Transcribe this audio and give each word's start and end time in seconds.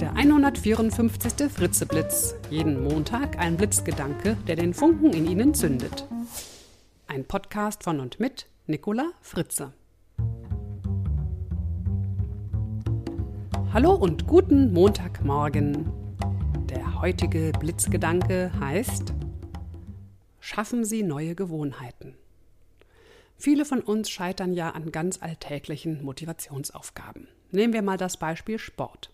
Der 0.00 0.12
154. 0.16 1.48
Fritzeblitz. 1.48 2.34
Jeden 2.50 2.82
Montag 2.82 3.38
ein 3.38 3.56
Blitzgedanke, 3.56 4.36
der 4.48 4.56
den 4.56 4.74
Funken 4.74 5.12
in 5.12 5.24
Ihnen 5.28 5.54
zündet. 5.54 6.08
Ein 7.06 7.24
Podcast 7.24 7.84
von 7.84 8.00
und 8.00 8.18
mit 8.18 8.48
Nicola 8.66 9.12
Fritze. 9.20 9.72
Hallo 13.72 13.94
und 13.94 14.26
guten 14.26 14.72
Montagmorgen. 14.72 15.92
Der 16.68 17.00
heutige 17.00 17.52
Blitzgedanke 17.52 18.50
heißt 18.58 19.14
Schaffen 20.40 20.84
Sie 20.84 21.04
neue 21.04 21.36
Gewohnheiten. 21.36 22.16
Viele 23.36 23.64
von 23.64 23.80
uns 23.80 24.10
scheitern 24.10 24.54
ja 24.54 24.70
an 24.70 24.90
ganz 24.90 25.22
alltäglichen 25.22 26.04
Motivationsaufgaben. 26.04 27.28
Nehmen 27.52 27.72
wir 27.72 27.82
mal 27.82 27.96
das 27.96 28.16
Beispiel 28.16 28.58
Sport. 28.58 29.13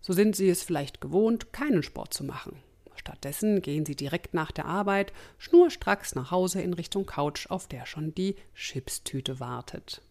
So 0.00 0.12
sind 0.12 0.36
Sie 0.36 0.48
es 0.48 0.62
vielleicht 0.62 1.00
gewohnt, 1.00 1.52
keinen 1.52 1.82
Sport 1.82 2.14
zu 2.14 2.24
machen. 2.24 2.62
Stattdessen 2.94 3.62
gehen 3.62 3.86
Sie 3.86 3.96
direkt 3.96 4.34
nach 4.34 4.52
der 4.52 4.66
Arbeit 4.66 5.12
schnurstracks 5.38 6.14
nach 6.14 6.30
Hause 6.30 6.60
in 6.60 6.74
Richtung 6.74 7.06
Couch, 7.06 7.48
auf 7.48 7.66
der 7.66 7.86
schon 7.86 8.14
die 8.14 8.36
Chipstüte 8.54 9.40
wartet. 9.40 10.02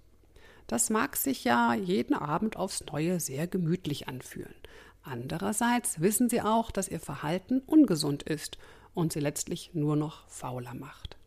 Das 0.67 0.89
mag 0.89 1.15
sich 1.15 1.43
ja 1.43 1.73
jeden 1.73 2.13
Abend 2.13 2.57
aufs 2.57 2.83
Neue 2.85 3.19
sehr 3.19 3.47
gemütlich 3.47 4.07
anfühlen. 4.07 4.55
Andererseits 5.03 6.01
wissen 6.01 6.27
Sie 6.27 6.41
auch, 6.41 6.71
dass 6.71 6.89
Ihr 6.89 6.99
Verhalten 6.99 7.61
ungesund 7.65 8.23
ist 8.23 8.57
und 8.93 9.13
Sie 9.13 9.19
letztlich 9.21 9.71
nur 9.73 9.95
noch 9.95 10.27
fauler 10.27 10.73
macht. 10.73 11.17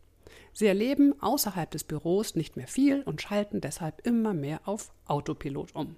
Sie 0.53 0.67
erleben 0.67 1.15
außerhalb 1.21 1.71
des 1.71 1.83
Büros 1.83 2.35
nicht 2.35 2.57
mehr 2.57 2.67
viel 2.67 3.01
und 3.03 3.21
schalten 3.21 3.61
deshalb 3.61 4.05
immer 4.05 4.33
mehr 4.33 4.61
auf 4.65 4.91
Autopilot 5.05 5.73
um. 5.73 5.95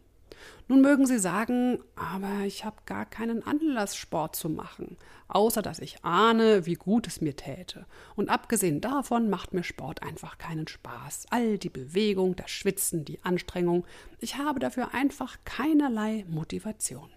Nun 0.67 0.81
mögen 0.81 1.05
Sie 1.05 1.19
sagen, 1.19 1.79
aber 1.95 2.45
ich 2.45 2.65
habe 2.65 2.77
gar 2.85 3.05
keinen 3.05 3.45
Anlass, 3.45 3.95
Sport 3.95 4.35
zu 4.35 4.49
machen, 4.49 4.97
außer 5.27 5.61
dass 5.61 5.79
ich 5.79 6.03
ahne, 6.03 6.65
wie 6.65 6.75
gut 6.75 7.07
es 7.07 7.21
mir 7.21 7.35
täte. 7.35 7.85
Und 8.15 8.29
abgesehen 8.29 8.81
davon 8.81 9.29
macht 9.29 9.53
mir 9.53 9.63
Sport 9.63 10.03
einfach 10.03 10.37
keinen 10.37 10.67
Spaß. 10.67 11.27
All 11.29 11.57
die 11.57 11.69
Bewegung, 11.69 12.35
das 12.35 12.51
Schwitzen, 12.51 13.05
die 13.05 13.23
Anstrengung, 13.23 13.85
ich 14.19 14.37
habe 14.37 14.59
dafür 14.59 14.93
einfach 14.93 15.37
keinerlei 15.45 16.25
Motivation. 16.27 17.09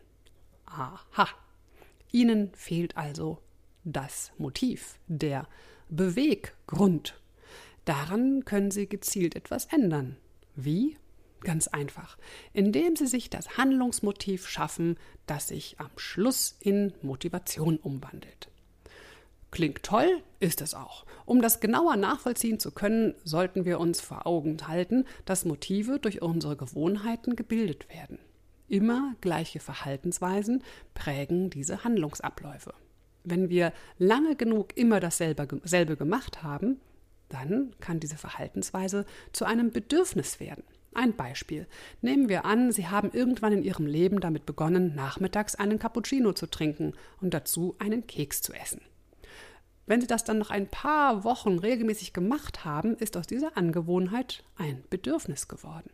Aha. 0.66 1.28
Ihnen 2.12 2.52
fehlt 2.54 2.96
also 2.96 3.38
das 3.84 4.32
Motiv, 4.38 4.98
der 5.06 5.46
Beweggrund. 5.88 7.20
Daran 7.84 8.44
können 8.44 8.72
Sie 8.72 8.88
gezielt 8.88 9.36
etwas 9.36 9.66
ändern. 9.66 10.16
Wie? 10.56 10.96
Ganz 11.40 11.68
einfach, 11.68 12.16
indem 12.52 12.96
Sie 12.96 13.06
sich 13.06 13.30
das 13.30 13.56
Handlungsmotiv 13.56 14.48
schaffen, 14.48 14.96
das 15.26 15.48
sich 15.48 15.78
am 15.78 15.90
Schluss 15.96 16.56
in 16.60 16.92
Motivation 17.02 17.76
umwandelt. 17.76 18.50
Klingt 19.50 19.82
toll, 19.82 20.22
ist 20.40 20.60
es 20.60 20.74
auch. 20.74 21.06
Um 21.24 21.40
das 21.40 21.60
genauer 21.60 21.96
nachvollziehen 21.96 22.58
zu 22.58 22.72
können, 22.72 23.14
sollten 23.24 23.64
wir 23.64 23.80
uns 23.80 24.00
vor 24.00 24.26
Augen 24.26 24.58
halten, 24.66 25.04
dass 25.24 25.44
Motive 25.44 25.98
durch 25.98 26.20
unsere 26.20 26.56
Gewohnheiten 26.56 27.36
gebildet 27.36 27.88
werden. 27.88 28.18
Immer 28.68 29.14
gleiche 29.20 29.60
Verhaltensweisen 29.60 30.62
prägen 30.94 31.50
diese 31.50 31.84
Handlungsabläufe. 31.84 32.74
Wenn 33.22 33.48
wir 33.48 33.72
lange 33.98 34.36
genug 34.36 34.76
immer 34.76 35.00
dasselbe 35.00 35.96
gemacht 35.96 36.42
haben, 36.42 36.80
dann 37.28 37.74
kann 37.80 38.00
diese 38.00 38.16
Verhaltensweise 38.16 39.06
zu 39.32 39.44
einem 39.44 39.70
Bedürfnis 39.70 40.38
werden. 40.40 40.64
Ein 40.96 41.14
Beispiel. 41.14 41.66
Nehmen 42.00 42.30
wir 42.30 42.46
an, 42.46 42.72
Sie 42.72 42.86
haben 42.86 43.10
irgendwann 43.12 43.52
in 43.52 43.62
Ihrem 43.62 43.86
Leben 43.86 44.18
damit 44.18 44.46
begonnen, 44.46 44.94
nachmittags 44.94 45.54
einen 45.54 45.78
Cappuccino 45.78 46.32
zu 46.32 46.46
trinken 46.46 46.94
und 47.20 47.34
dazu 47.34 47.76
einen 47.78 48.06
Keks 48.06 48.40
zu 48.40 48.54
essen. 48.54 48.80
Wenn 49.84 50.00
Sie 50.00 50.06
das 50.06 50.24
dann 50.24 50.38
noch 50.38 50.48
ein 50.48 50.68
paar 50.68 51.22
Wochen 51.22 51.58
regelmäßig 51.58 52.14
gemacht 52.14 52.64
haben, 52.64 52.96
ist 52.96 53.18
aus 53.18 53.26
dieser 53.26 53.58
Angewohnheit 53.58 54.42
ein 54.56 54.84
Bedürfnis 54.88 55.48
geworden. 55.48 55.90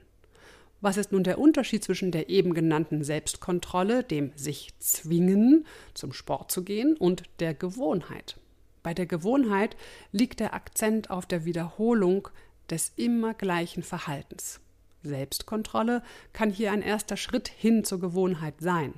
Was 0.80 0.96
ist 0.96 1.10
nun 1.10 1.24
der 1.24 1.40
Unterschied 1.40 1.82
zwischen 1.82 2.12
der 2.12 2.28
eben 2.28 2.54
genannten 2.54 3.02
Selbstkontrolle, 3.02 4.04
dem 4.04 4.30
sich 4.36 4.72
zwingen, 4.78 5.66
zum 5.94 6.12
Sport 6.12 6.52
zu 6.52 6.62
gehen, 6.62 6.96
und 6.96 7.24
der 7.40 7.54
Gewohnheit? 7.54 8.36
Bei 8.84 8.94
der 8.94 9.06
Gewohnheit 9.06 9.76
liegt 10.12 10.38
der 10.38 10.54
Akzent 10.54 11.10
auf 11.10 11.26
der 11.26 11.44
Wiederholung 11.44 12.28
des 12.70 12.92
immer 12.94 13.34
gleichen 13.34 13.82
Verhaltens. 13.82 14.60
Selbstkontrolle 15.02 16.02
kann 16.32 16.50
hier 16.50 16.72
ein 16.72 16.82
erster 16.82 17.16
Schritt 17.16 17.48
hin 17.48 17.84
zur 17.84 18.00
Gewohnheit 18.00 18.54
sein. 18.60 18.94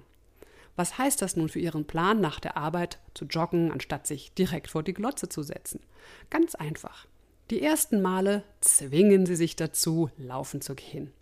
Was 0.76 0.98
heißt 0.98 1.22
das 1.22 1.36
nun 1.36 1.48
für 1.48 1.60
Ihren 1.60 1.86
Plan, 1.86 2.20
nach 2.20 2.40
der 2.40 2.56
Arbeit 2.56 2.98
zu 3.14 3.26
joggen, 3.26 3.70
anstatt 3.70 4.06
sich 4.06 4.34
direkt 4.34 4.68
vor 4.68 4.82
die 4.82 4.94
Glotze 4.94 5.28
zu 5.28 5.42
setzen? 5.42 5.80
Ganz 6.30 6.54
einfach. 6.54 7.06
Die 7.50 7.62
ersten 7.62 8.02
Male 8.02 8.42
zwingen 8.60 9.26
Sie 9.26 9.36
sich 9.36 9.54
dazu, 9.54 10.10
laufen 10.16 10.60
zu 10.60 10.74
gehen. 10.74 11.12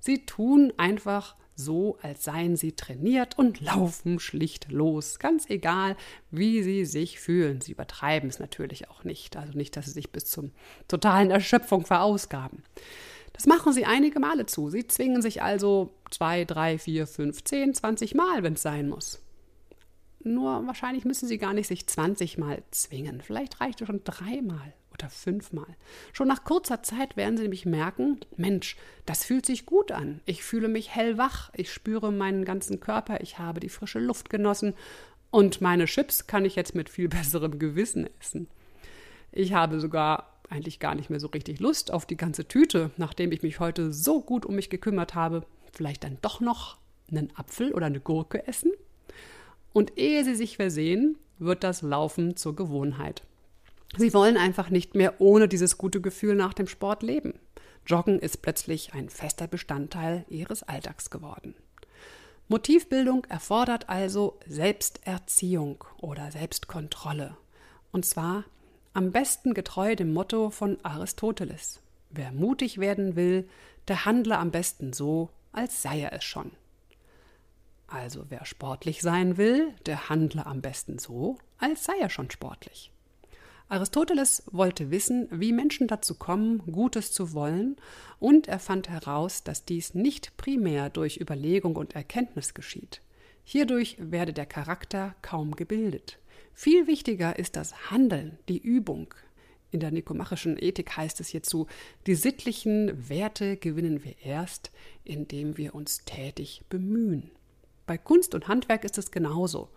Sie 0.00 0.26
tun 0.26 0.72
einfach 0.76 1.36
so, 1.54 1.98
als 2.02 2.24
seien 2.24 2.56
sie 2.56 2.72
trainiert 2.72 3.38
und 3.38 3.60
laufen 3.60 4.18
schlicht 4.18 4.72
los. 4.72 5.18
Ganz 5.18 5.48
egal, 5.48 5.96
wie 6.30 6.62
sie 6.62 6.84
sich 6.84 7.20
fühlen. 7.20 7.60
Sie 7.60 7.72
übertreiben 7.72 8.28
es 8.28 8.38
natürlich 8.38 8.88
auch 8.88 9.04
nicht. 9.04 9.36
Also 9.36 9.52
nicht, 9.52 9.76
dass 9.76 9.86
sie 9.86 9.92
sich 9.92 10.10
bis 10.10 10.24
zur 10.24 10.50
totalen 10.88 11.30
Erschöpfung 11.30 11.84
verausgaben. 11.84 12.62
Das 13.32 13.46
machen 13.46 13.72
sie 13.72 13.86
einige 13.86 14.20
Male 14.20 14.46
zu. 14.46 14.70
Sie 14.70 14.86
zwingen 14.86 15.22
sich 15.22 15.42
also 15.42 15.94
zwei, 16.10 16.44
drei, 16.44 16.78
vier, 16.78 17.06
fünf, 17.06 17.44
zehn, 17.44 17.74
zwanzig 17.74 18.14
Mal, 18.14 18.42
wenn 18.42 18.54
es 18.54 18.62
sein 18.62 18.88
muss. 18.88 19.20
Nur 20.22 20.66
wahrscheinlich 20.66 21.04
müssen 21.04 21.26
sie 21.26 21.38
gar 21.38 21.54
nicht 21.54 21.66
sich 21.66 21.86
20 21.86 22.36
Mal 22.36 22.62
zwingen. 22.70 23.22
Vielleicht 23.22 23.60
reicht 23.60 23.80
es 23.80 23.86
schon 23.86 24.04
dreimal 24.04 24.74
oder 24.92 25.08
fünfmal. 25.08 25.76
Schon 26.12 26.28
nach 26.28 26.44
kurzer 26.44 26.82
Zeit 26.82 27.16
werden 27.16 27.36
Sie 27.36 27.44
nämlich 27.44 27.64
merken, 27.64 28.20
Mensch, 28.36 28.76
das 29.06 29.24
fühlt 29.24 29.46
sich 29.46 29.64
gut 29.64 29.92
an. 29.92 30.20
Ich 30.26 30.42
fühle 30.44 30.68
mich 30.68 30.94
hellwach, 30.94 31.50
ich 31.54 31.72
spüre 31.72 32.12
meinen 32.12 32.44
ganzen 32.44 32.80
Körper, 32.80 33.22
ich 33.22 33.38
habe 33.38 33.60
die 33.60 33.70
frische 33.70 33.98
Luft 33.98 34.28
genossen 34.28 34.74
und 35.30 35.60
meine 35.62 35.86
Chips 35.86 36.26
kann 36.26 36.44
ich 36.44 36.56
jetzt 36.56 36.74
mit 36.74 36.90
viel 36.90 37.08
besserem 37.08 37.58
Gewissen 37.58 38.08
essen. 38.20 38.48
Ich 39.32 39.54
habe 39.54 39.80
sogar 39.80 40.29
eigentlich 40.50 40.78
gar 40.78 40.94
nicht 40.94 41.10
mehr 41.10 41.20
so 41.20 41.28
richtig 41.28 41.60
Lust 41.60 41.92
auf 41.92 42.06
die 42.06 42.16
ganze 42.16 42.46
Tüte, 42.46 42.90
nachdem 42.96 43.32
ich 43.32 43.42
mich 43.42 43.60
heute 43.60 43.92
so 43.92 44.20
gut 44.20 44.44
um 44.44 44.54
mich 44.54 44.70
gekümmert 44.70 45.14
habe. 45.14 45.44
Vielleicht 45.72 46.04
dann 46.04 46.18
doch 46.22 46.40
noch 46.40 46.76
einen 47.10 47.30
Apfel 47.36 47.72
oder 47.72 47.86
eine 47.86 48.00
Gurke 48.00 48.46
essen? 48.46 48.72
Und 49.72 49.98
ehe 49.98 50.24
Sie 50.24 50.34
sich 50.34 50.56
versehen, 50.56 51.16
wird 51.38 51.64
das 51.64 51.82
Laufen 51.82 52.36
zur 52.36 52.56
Gewohnheit. 52.56 53.22
Sie 53.96 54.12
wollen 54.12 54.36
einfach 54.36 54.70
nicht 54.70 54.94
mehr 54.94 55.20
ohne 55.20 55.48
dieses 55.48 55.78
gute 55.78 56.00
Gefühl 56.00 56.34
nach 56.34 56.54
dem 56.54 56.66
Sport 56.66 57.02
leben. 57.02 57.34
Joggen 57.86 58.18
ist 58.18 58.42
plötzlich 58.42 58.94
ein 58.94 59.08
fester 59.08 59.48
Bestandteil 59.48 60.24
ihres 60.28 60.62
Alltags 60.62 61.10
geworden. 61.10 61.54
Motivbildung 62.48 63.24
erfordert 63.26 63.88
also 63.88 64.38
Selbsterziehung 64.46 65.84
oder 66.00 66.30
Selbstkontrolle. 66.30 67.36
Und 67.92 68.04
zwar 68.04 68.44
am 68.92 69.12
besten 69.12 69.54
getreu 69.54 69.94
dem 69.94 70.12
Motto 70.12 70.50
von 70.50 70.78
Aristoteles. 70.84 71.80
Wer 72.10 72.32
mutig 72.32 72.78
werden 72.78 73.14
will, 73.14 73.48
der 73.88 74.04
handle 74.04 74.36
am 74.38 74.50
besten 74.50 74.92
so, 74.92 75.30
als 75.52 75.82
sei 75.82 76.00
er 76.00 76.12
es 76.12 76.24
schon. 76.24 76.50
Also 77.86 78.26
wer 78.28 78.44
sportlich 78.44 79.00
sein 79.02 79.36
will, 79.36 79.72
der 79.86 80.08
handle 80.08 80.46
am 80.46 80.60
besten 80.60 80.98
so, 80.98 81.38
als 81.58 81.84
sei 81.84 81.98
er 82.00 82.10
schon 82.10 82.30
sportlich. 82.30 82.92
Aristoteles 83.68 84.42
wollte 84.50 84.90
wissen, 84.90 85.28
wie 85.30 85.52
Menschen 85.52 85.86
dazu 85.86 86.16
kommen, 86.16 86.58
Gutes 86.72 87.12
zu 87.12 87.32
wollen, 87.32 87.76
und 88.18 88.48
er 88.48 88.58
fand 88.58 88.88
heraus, 88.88 89.44
dass 89.44 89.64
dies 89.64 89.94
nicht 89.94 90.36
primär 90.36 90.90
durch 90.90 91.20
Überlegung 91.20 91.76
und 91.76 91.94
Erkenntnis 91.94 92.54
geschieht. 92.54 93.00
Hierdurch 93.44 93.96
werde 94.00 94.32
der 94.32 94.46
Charakter 94.46 95.14
kaum 95.22 95.54
gebildet. 95.54 96.18
Viel 96.52 96.86
wichtiger 96.86 97.38
ist 97.38 97.56
das 97.56 97.90
Handeln, 97.90 98.38
die 98.48 98.58
Übung. 98.58 99.14
In 99.70 99.80
der 99.80 99.92
nikomachischen 99.92 100.56
Ethik 100.60 100.96
heißt 100.96 101.20
es 101.20 101.28
hierzu, 101.28 101.66
die 102.06 102.14
sittlichen 102.16 103.08
Werte 103.08 103.56
gewinnen 103.56 104.04
wir 104.04 104.14
erst, 104.24 104.72
indem 105.04 105.56
wir 105.56 105.74
uns 105.74 106.04
tätig 106.04 106.62
bemühen. 106.68 107.30
Bei 107.86 107.96
Kunst 107.96 108.34
und 108.34 108.48
Handwerk 108.48 108.84
ist 108.84 108.98
es 108.98 109.10
genauso. 109.10 109.68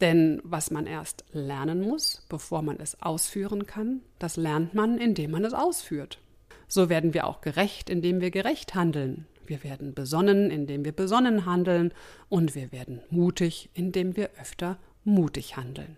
Denn 0.00 0.40
was 0.44 0.70
man 0.70 0.86
erst 0.86 1.24
lernen 1.32 1.80
muss, 1.80 2.26
bevor 2.28 2.62
man 2.62 2.80
es 2.80 3.00
ausführen 3.02 3.66
kann, 3.66 4.00
das 4.18 4.36
lernt 4.36 4.74
man, 4.74 4.98
indem 4.98 5.32
man 5.32 5.44
es 5.44 5.52
ausführt. 5.52 6.18
So 6.66 6.88
werden 6.88 7.12
wir 7.12 7.26
auch 7.26 7.40
gerecht, 7.40 7.90
indem 7.90 8.20
wir 8.20 8.30
gerecht 8.30 8.74
handeln. 8.74 9.26
Wir 9.46 9.62
werden 9.62 9.94
besonnen, 9.94 10.50
indem 10.50 10.84
wir 10.84 10.92
besonnen 10.92 11.44
handeln. 11.44 11.92
Und 12.28 12.54
wir 12.54 12.72
werden 12.72 13.02
mutig, 13.10 13.68
indem 13.74 14.16
wir 14.16 14.30
öfter 14.40 14.78
mutig 15.04 15.56
handeln. 15.56 15.96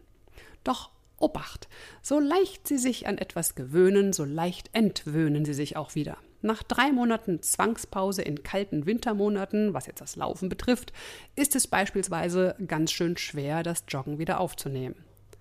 Doch 0.62 0.90
Obacht, 1.18 1.68
so 2.02 2.18
leicht 2.18 2.66
Sie 2.66 2.76
sich 2.76 3.06
an 3.06 3.18
etwas 3.18 3.54
gewöhnen, 3.54 4.12
so 4.12 4.24
leicht 4.24 4.70
entwöhnen 4.72 5.44
Sie 5.44 5.54
sich 5.54 5.76
auch 5.76 5.94
wieder. 5.94 6.18
Nach 6.42 6.62
drei 6.62 6.92
Monaten 6.92 7.40
Zwangspause 7.40 8.20
in 8.20 8.42
kalten 8.42 8.84
Wintermonaten, 8.84 9.72
was 9.72 9.86
jetzt 9.86 10.02
das 10.02 10.16
Laufen 10.16 10.50
betrifft, 10.50 10.92
ist 11.36 11.56
es 11.56 11.66
beispielsweise 11.66 12.54
ganz 12.66 12.92
schön 12.92 13.16
schwer, 13.16 13.62
das 13.62 13.84
Joggen 13.88 14.18
wieder 14.18 14.40
aufzunehmen. 14.40 14.96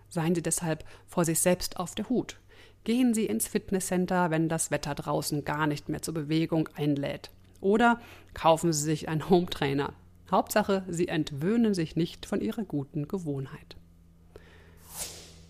Seien 0.08 0.36
Sie 0.36 0.42
deshalb 0.42 0.86
vor 1.08 1.26
sich 1.26 1.42
selbst 1.42 1.78
auf 1.78 1.96
der 1.96 2.08
Hut. 2.08 2.40
Gehen 2.86 3.14
Sie 3.14 3.26
ins 3.26 3.48
Fitnesscenter, 3.48 4.30
wenn 4.30 4.48
das 4.48 4.72
Wetter 4.72 4.96
draußen 4.96 5.44
gar 5.44 5.68
nicht 5.68 5.90
mehr 5.90 6.02
zur 6.02 6.14
Bewegung 6.14 6.70
einlädt. 6.76 7.32
Oder 7.60 8.00
kaufen 8.34 8.72
Sie 8.72 8.84
sich 8.84 9.10
einen 9.10 9.30
Hometrainer. 9.30 9.94
Hauptsache, 10.34 10.84
Sie 10.90 11.08
entwöhnen 11.08 11.76
sich 11.76 11.96
nicht 11.96 12.26
von 12.26 12.42
Ihrer 12.42 12.64
guten 12.64 13.08
Gewohnheit. 13.08 13.78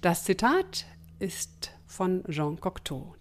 Das 0.01 0.25
Zitat 0.25 0.85
ist 1.19 1.71
von 1.87 2.25
Jean 2.29 2.59
Cocteau. 2.59 3.15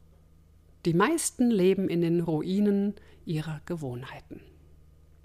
Die 0.84 0.92
meisten 0.92 1.52
leben 1.52 1.88
in 1.88 2.00
den 2.00 2.20
Ruinen 2.20 2.94
ihrer 3.24 3.60
Gewohnheiten. 3.64 4.40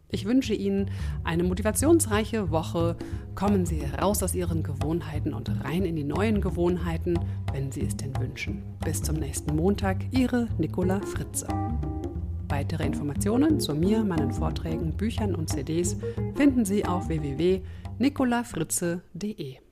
Ich 0.10 0.26
wünsche 0.26 0.54
Ihnen 0.54 0.92
eine 1.24 1.44
motivationsreiche 1.44 2.52
Woche. 2.52 2.98
Kommen 3.34 3.66
Sie 3.66 3.82
raus 4.00 4.22
aus 4.22 4.36
Ihren 4.36 4.62
Gewohnheiten 4.62 5.34
und 5.34 5.50
rein 5.64 5.86
in 5.86 5.96
die 5.96 6.04
neuen 6.04 6.40
Gewohnheiten, 6.40 7.20
wenn 7.52 7.72
Sie 7.72 7.82
es 7.82 7.98
denn 7.98 8.16
wünschen. 8.20 8.62
Bis 8.86 9.02
zum 9.02 9.16
nächsten 9.16 9.56
Montag, 9.56 10.06
Ihre 10.12 10.48
Nicola 10.60 11.02
Fritze. 11.02 11.48
Weitere 12.58 12.88
Informationen 12.88 13.60
zu 13.60 13.76
mir, 13.76 14.04
meinen 14.04 14.34
Vorträgen, 14.34 14.98
Büchern 14.98 15.36
und 15.36 15.48
CDs 15.48 15.96
finden 16.34 16.66
Sie 16.66 16.86
auf 16.86 17.08
www.nicolafritze.de. 17.08 19.67